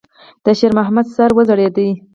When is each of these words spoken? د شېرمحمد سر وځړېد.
د 0.43 0.45
شېرمحمد 0.59 1.07
سر 1.15 1.29
وځړېد. 1.35 1.77